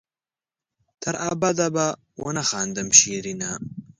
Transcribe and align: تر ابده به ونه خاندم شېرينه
تر 1.01 1.15
ابده 1.31 1.67
به 1.75 1.85
ونه 2.25 2.43
خاندم 2.49 2.89
شېرينه 2.99 3.49